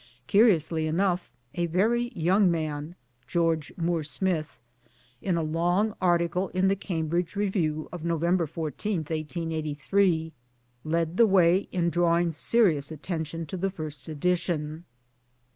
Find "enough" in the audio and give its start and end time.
0.87-1.31